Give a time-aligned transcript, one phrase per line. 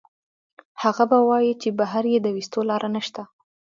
[0.81, 3.23] هغه به وائي چې بهر ئې د ويستو لار نشته